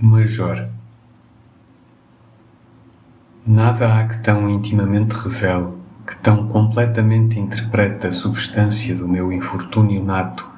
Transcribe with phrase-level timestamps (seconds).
[0.00, 0.68] Major
[3.44, 5.72] Nada há que tão intimamente revele,
[6.06, 10.48] que tão completamente interprete a substância do meu infortúnio nato,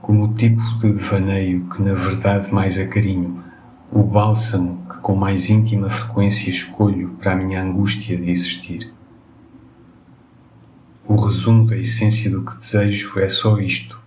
[0.00, 3.44] como o tipo de devaneio que na verdade mais acarinho,
[3.92, 8.90] o bálsamo que com mais íntima frequência escolho para a minha angústia de existir.
[11.06, 14.00] O resumo da essência do que desejo é só isto: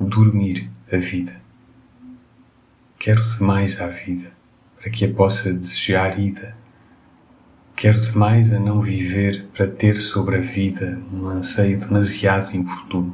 [0.00, 1.42] dormir a vida.
[3.04, 4.30] Quero demais à vida
[4.76, 6.56] para que a possa desejar ida.
[7.74, 13.12] Quero demais a não viver para ter sobre a vida um anseio demasiado importuno.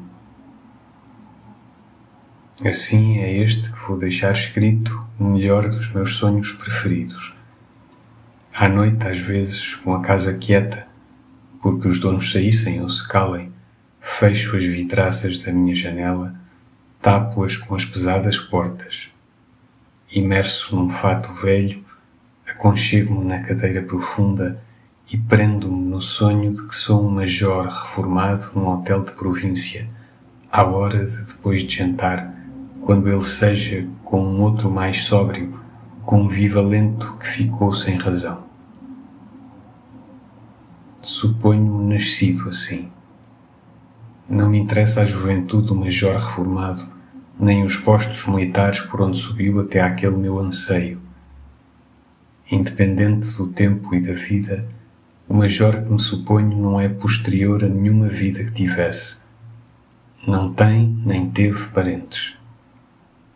[2.63, 7.35] Assim é este que vou deixar escrito o melhor dos meus sonhos preferidos.
[8.53, 10.87] À noite, às vezes, com a casa quieta,
[11.63, 13.51] porque os donos saíssem ou se calem,
[14.03, 16.35] fecho as vitraças da minha janela,
[17.01, 19.17] tapo-as com as pesadas portas
[20.11, 21.85] imerso num fato velho,
[22.49, 24.63] aconchego-me na cadeira profunda
[25.11, 29.89] e prendo-me no sonho de que sou um major reformado num hotel de província,
[30.51, 32.35] à hora de depois de jantar,
[32.83, 35.61] quando ele seja com um outro mais sóbrio,
[36.05, 38.45] com um viva lento que ficou sem razão.
[41.03, 42.91] Suponho-me nascido assim.
[44.29, 46.89] Não me interessa a juventude do major reformado,
[47.39, 51.01] nem os postos militares por onde subiu até àquele meu anseio.
[52.51, 54.67] Independente do tempo e da vida,
[55.29, 59.19] o major que me suponho não é posterior a nenhuma vida que tivesse.
[60.27, 62.37] Não tem nem teve parentes.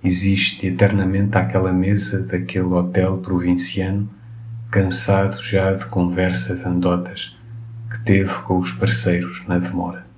[0.02, 4.10] Existe eternamente àquela mesa daquele hotel provinciano,
[4.70, 7.36] cansado já de conversa de andotas
[7.90, 10.11] que teve com os parceiros na demora.